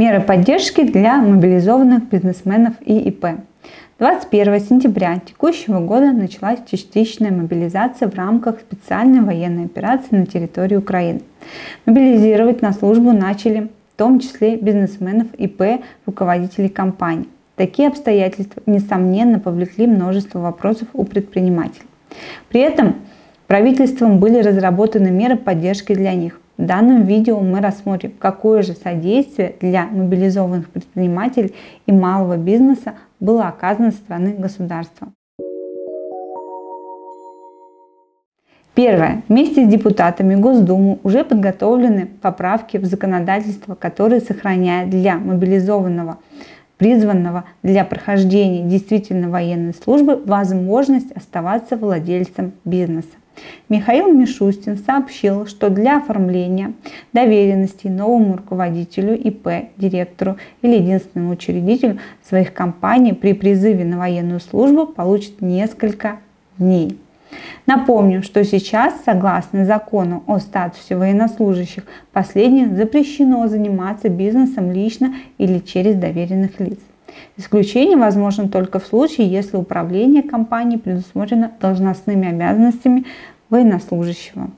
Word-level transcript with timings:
Меры 0.00 0.22
поддержки 0.22 0.82
для 0.82 1.18
мобилизованных 1.18 2.08
бизнесменов 2.08 2.72
и 2.86 3.00
ИП. 3.00 3.26
21 3.98 4.58
сентября 4.60 5.18
текущего 5.18 5.78
года 5.80 6.12
началась 6.12 6.60
частичная 6.70 7.30
мобилизация 7.30 8.08
в 8.08 8.14
рамках 8.14 8.60
специальной 8.60 9.20
военной 9.20 9.66
операции 9.66 10.16
на 10.16 10.24
территории 10.24 10.76
Украины. 10.76 11.20
Мобилизировать 11.84 12.62
на 12.62 12.72
службу 12.72 13.12
начали 13.12 13.68
в 13.92 13.98
том 13.98 14.20
числе 14.20 14.56
бизнесменов 14.56 15.26
ИП, 15.34 15.82
руководителей 16.06 16.70
компаний. 16.70 17.28
Такие 17.56 17.88
обстоятельства, 17.88 18.62
несомненно, 18.64 19.38
повлекли 19.38 19.86
множество 19.86 20.38
вопросов 20.38 20.88
у 20.94 21.04
предпринимателей. 21.04 21.84
При 22.48 22.62
этом 22.62 22.94
правительством 23.46 24.18
были 24.18 24.38
разработаны 24.38 25.10
меры 25.10 25.36
поддержки 25.36 25.94
для 25.94 26.14
них. 26.14 26.40
В 26.60 26.66
данном 26.66 27.04
видео 27.04 27.40
мы 27.40 27.62
рассмотрим, 27.62 28.12
какое 28.18 28.60
же 28.60 28.74
содействие 28.74 29.54
для 29.62 29.86
мобилизованных 29.86 30.68
предпринимателей 30.68 31.54
и 31.86 31.92
малого 31.92 32.36
бизнеса 32.36 32.96
было 33.18 33.48
оказано 33.48 33.92
со 33.92 33.96
стороны 33.96 34.34
государства. 34.34 35.08
Первое. 38.74 39.22
Вместе 39.28 39.64
с 39.64 39.68
депутатами 39.68 40.34
Госдумы 40.34 40.98
уже 41.02 41.24
подготовлены 41.24 42.06
поправки 42.20 42.76
в 42.76 42.84
законодательство, 42.84 43.74
которые 43.74 44.20
сохраняют 44.20 44.90
для 44.90 45.16
мобилизованного, 45.16 46.18
призванного 46.80 47.44
для 47.62 47.84
прохождения 47.84 48.62
действительно 48.62 49.28
военной 49.28 49.74
службы 49.74 50.16
возможность 50.16 51.12
оставаться 51.12 51.76
владельцем 51.76 52.52
бизнеса. 52.64 53.10
Михаил 53.68 54.10
Мишустин 54.10 54.78
сообщил, 54.78 55.46
что 55.46 55.68
для 55.68 55.98
оформления 55.98 56.72
доверенностей 57.12 57.90
новому 57.90 58.38
руководителю 58.38 59.14
ИП, 59.14 59.70
директору 59.76 60.38
или 60.62 60.76
единственному 60.76 61.32
учредителю 61.32 61.98
своих 62.26 62.54
компаний 62.54 63.12
при 63.12 63.34
призыве 63.34 63.84
на 63.84 63.98
военную 63.98 64.40
службу 64.40 64.86
получит 64.86 65.42
несколько 65.42 66.18
дней. 66.56 66.98
Напомню, 67.66 68.22
что 68.22 68.44
сейчас, 68.44 68.94
согласно 69.04 69.64
закону 69.64 70.22
о 70.26 70.38
статусе 70.38 70.96
военнослужащих, 70.96 71.84
последним 72.12 72.76
запрещено 72.76 73.46
заниматься 73.48 74.08
бизнесом 74.08 74.72
лично 74.72 75.14
или 75.38 75.58
через 75.58 75.94
доверенных 75.96 76.58
лиц. 76.60 76.78
Исключение 77.36 77.96
возможно 77.96 78.48
только 78.48 78.78
в 78.78 78.86
случае, 78.86 79.28
если 79.28 79.56
управление 79.56 80.22
компанией 80.22 80.78
предусмотрено 80.78 81.50
должностными 81.60 82.28
обязанностями 82.28 83.04
военнослужащего. 83.48 84.50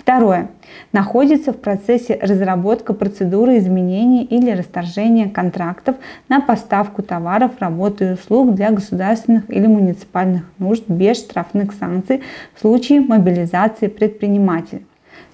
Второе. 0.00 0.48
Находится 0.92 1.52
в 1.52 1.58
процессе 1.58 2.18
разработка 2.22 2.94
процедуры 2.94 3.58
изменения 3.58 4.24
или 4.24 4.50
расторжения 4.50 5.28
контрактов 5.28 5.96
на 6.26 6.40
поставку 6.40 7.02
товаров, 7.02 7.52
работы 7.60 8.04
и 8.06 8.12
услуг 8.12 8.54
для 8.54 8.70
государственных 8.70 9.50
или 9.50 9.66
муниципальных 9.66 10.44
нужд 10.58 10.84
без 10.88 11.18
штрафных 11.18 11.74
санкций 11.74 12.22
в 12.54 12.60
случае 12.60 13.02
мобилизации 13.02 13.88
предпринимателя. 13.88 14.80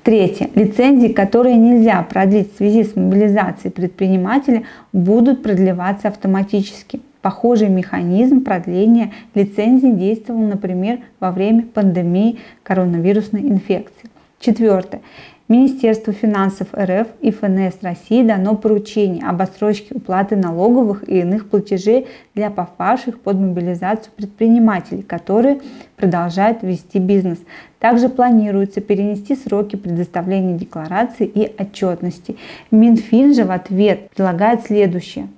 Третье. 0.02 0.50
Лицензии, 0.56 1.12
которые 1.12 1.56
нельзя 1.56 2.02
продлить 2.02 2.52
в 2.52 2.56
связи 2.56 2.82
с 2.82 2.96
мобилизацией 2.96 3.72
предпринимателя, 3.72 4.64
будут 4.92 5.44
продлеваться 5.44 6.08
автоматически. 6.08 7.00
Похожий 7.22 7.68
механизм 7.68 8.42
продления 8.42 9.12
лицензии 9.34 9.92
действовал, 9.92 10.40
например, 10.40 10.98
во 11.20 11.30
время 11.30 11.62
пандемии 11.62 12.38
коронавирусной 12.64 13.42
инфекции. 13.42 14.10
Четвертое. 14.38 15.00
Министерству 15.48 16.12
финансов 16.12 16.68
РФ 16.74 17.06
и 17.20 17.30
ФНС 17.30 17.74
России 17.80 18.24
дано 18.24 18.56
поручение 18.56 19.24
об 19.28 19.40
отсрочке 19.40 19.94
уплаты 19.94 20.34
налоговых 20.34 21.08
и 21.08 21.20
иных 21.20 21.48
платежей 21.48 22.08
для 22.34 22.50
попавших 22.50 23.20
под 23.20 23.36
мобилизацию 23.36 24.12
предпринимателей, 24.16 25.02
которые 25.02 25.60
продолжают 25.96 26.64
вести 26.64 26.98
бизнес. 26.98 27.38
Также 27.78 28.08
планируется 28.08 28.80
перенести 28.80 29.36
сроки 29.36 29.76
предоставления 29.76 30.58
декларации 30.58 31.26
и 31.26 31.48
отчетности. 31.56 32.36
Минфин 32.72 33.32
же 33.32 33.44
в 33.44 33.52
ответ 33.52 34.10
предлагает 34.10 34.64
следующее 34.64 35.28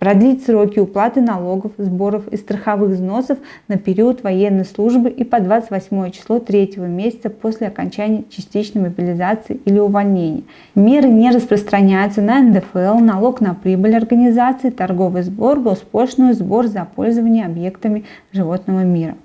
продлить 0.00 0.44
сроки 0.44 0.80
уплаты 0.80 1.20
налогов, 1.20 1.72
сборов 1.76 2.26
и 2.28 2.36
страховых 2.36 2.92
взносов 2.92 3.38
на 3.68 3.76
период 3.76 4.24
военной 4.24 4.64
службы 4.64 5.10
и 5.10 5.22
по 5.22 5.38
28 5.38 6.10
число 6.10 6.40
третьего 6.40 6.86
месяца 6.86 7.30
после 7.30 7.68
окончания 7.68 8.24
частичной 8.30 8.82
мобилизации 8.82 9.60
или 9.66 9.78
увольнения. 9.78 10.42
Меры 10.74 11.08
не 11.08 11.30
распространяются 11.30 12.22
на 12.22 12.40
НДФЛ, 12.40 12.98
налог 12.98 13.40
на 13.40 13.54
прибыль 13.54 13.94
организации, 13.94 14.70
торговый 14.70 15.22
сбор, 15.22 15.60
госпошлину, 15.60 16.32
сбор 16.32 16.66
за 16.66 16.88
пользование 16.96 17.44
объектами 17.44 18.04
животного 18.32 18.80
мира 18.80 19.16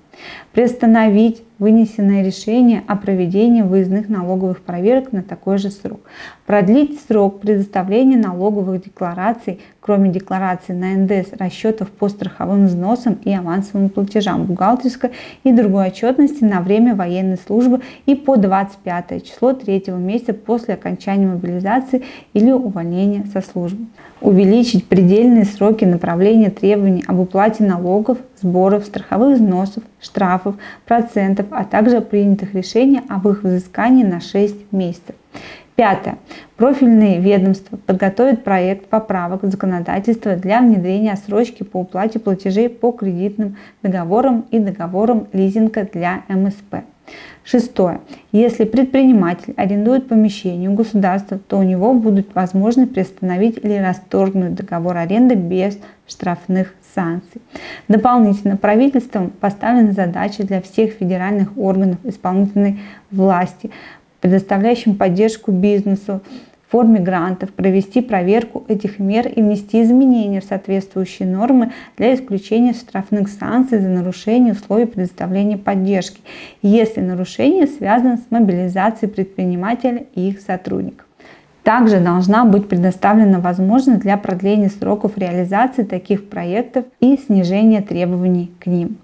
приостановить 0.52 1.42
вынесенное 1.58 2.22
решение 2.22 2.82
о 2.86 2.96
проведении 2.96 3.62
выездных 3.62 4.08
налоговых 4.08 4.60
проверок 4.60 5.12
на 5.12 5.22
такой 5.22 5.58
же 5.58 5.70
срок, 5.70 6.00
продлить 6.44 7.00
срок 7.00 7.40
предоставления 7.40 8.18
налоговых 8.18 8.84
деклараций, 8.84 9.60
кроме 9.80 10.10
деклараций 10.10 10.74
на 10.74 10.94
НДС, 10.96 11.32
расчетов 11.38 11.90
по 11.90 12.08
страховым 12.08 12.66
взносам 12.66 13.14
и 13.24 13.32
авансовым 13.32 13.88
платежам, 13.88 14.44
бухгалтерской 14.44 15.12
и 15.44 15.52
другой 15.52 15.88
отчетности 15.88 16.44
на 16.44 16.60
время 16.60 16.94
военной 16.94 17.38
службы 17.38 17.80
и 18.04 18.14
по 18.14 18.36
25 18.36 19.24
число 19.24 19.52
третьего 19.52 19.96
месяца 19.96 20.34
после 20.34 20.74
окончания 20.74 21.26
мобилизации 21.26 22.04
или 22.34 22.50
увольнения 22.50 23.24
со 23.32 23.40
службы. 23.40 23.86
Увеличить 24.20 24.86
предельные 24.86 25.44
сроки 25.44 25.84
направления 25.84 26.50
требований 26.50 27.04
об 27.06 27.20
уплате 27.20 27.64
налогов, 27.64 28.18
сборов, 28.40 28.84
страховых 28.86 29.36
взносов, 29.36 29.82
штрафов, 30.00 30.56
процентов, 30.86 31.45
а 31.50 31.64
также 31.64 32.00
принятых 32.00 32.54
решений 32.54 33.00
об 33.08 33.28
их 33.28 33.42
взыскании 33.42 34.04
на 34.04 34.20
6 34.20 34.72
месяцев. 34.72 35.14
Пятое. 35.76 36.16
Профильные 36.56 37.20
ведомства 37.20 37.76
подготовят 37.76 38.44
проект 38.44 38.86
поправок 38.86 39.42
законодательства 39.42 40.34
для 40.34 40.60
внедрения 40.60 41.12
отсрочки 41.12 41.64
по 41.64 41.80
уплате 41.80 42.18
платежей 42.18 42.70
по 42.70 42.92
кредитным 42.92 43.56
договорам 43.82 44.46
и 44.50 44.58
договорам 44.58 45.28
лизинга 45.34 45.86
для 45.92 46.22
МСП. 46.28 46.76
Шестое. 47.44 48.00
Если 48.32 48.64
предприниматель 48.64 49.54
арендует 49.56 50.08
помещение 50.08 50.68
у 50.68 50.74
государства, 50.74 51.38
то 51.38 51.58
у 51.58 51.62
него 51.62 51.94
будет 51.94 52.34
возможность 52.34 52.92
приостановить 52.92 53.58
или 53.62 53.74
расторгнуть 53.74 54.54
договор 54.54 54.96
аренды 54.96 55.36
без 55.36 55.78
штрафных 56.08 56.74
санкций. 56.94 57.40
Дополнительно 57.86 58.56
правительством 58.56 59.30
поставлена 59.30 59.92
задача 59.92 60.42
для 60.42 60.60
всех 60.60 60.94
федеральных 60.94 61.56
органов 61.56 61.98
исполнительной 62.02 62.80
власти, 63.12 63.70
предоставляющим 64.20 64.96
поддержку 64.96 65.52
бизнесу, 65.52 66.20
в 66.66 66.72
форме 66.72 67.00
грантов, 67.00 67.52
провести 67.52 68.00
проверку 68.00 68.64
этих 68.68 68.98
мер 68.98 69.28
и 69.28 69.40
внести 69.40 69.82
изменения 69.82 70.40
в 70.40 70.44
соответствующие 70.44 71.28
нормы 71.28 71.72
для 71.96 72.14
исключения 72.14 72.72
штрафных 72.72 73.28
санкций 73.28 73.78
за 73.78 73.88
нарушение 73.88 74.52
условий 74.52 74.86
предоставления 74.86 75.58
поддержки, 75.58 76.20
если 76.62 77.00
нарушение 77.00 77.66
связано 77.66 78.16
с 78.16 78.30
мобилизацией 78.30 79.12
предпринимателя 79.12 80.06
и 80.14 80.30
их 80.30 80.40
сотрудников. 80.40 81.06
Также 81.62 81.98
должна 81.98 82.44
быть 82.44 82.68
предоставлена 82.68 83.40
возможность 83.40 84.00
для 84.00 84.16
продления 84.16 84.68
сроков 84.68 85.18
реализации 85.18 85.82
таких 85.82 86.28
проектов 86.28 86.84
и 87.00 87.16
снижения 87.16 87.82
требований 87.82 88.52
к 88.60 88.66
ним. 88.66 88.98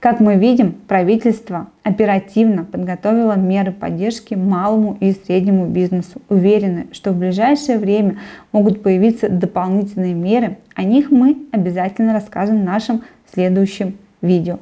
Как 0.00 0.20
мы 0.20 0.36
видим, 0.36 0.72
правительство 0.86 1.68
оперативно 1.82 2.64
подготовило 2.64 3.36
меры 3.36 3.72
поддержки 3.72 4.34
малому 4.34 4.96
и 5.00 5.12
среднему 5.12 5.66
бизнесу. 5.66 6.20
Уверены, 6.28 6.88
что 6.92 7.12
в 7.12 7.18
ближайшее 7.18 7.78
время 7.78 8.18
могут 8.52 8.82
появиться 8.82 9.28
дополнительные 9.28 10.14
меры. 10.14 10.58
О 10.74 10.84
них 10.84 11.10
мы 11.10 11.38
обязательно 11.52 12.12
расскажем 12.12 12.60
в 12.60 12.64
нашем 12.64 13.02
следующем 13.32 13.96
видео. 14.20 14.58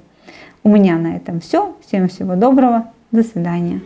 У 0.63 0.71
меня 0.71 0.97
на 0.97 1.17
этом 1.17 1.41
все. 1.41 1.77
Всем 1.85 2.09
всего 2.09 2.37
доброго. 2.37 2.93
До 3.11 3.23
свидания. 3.23 3.81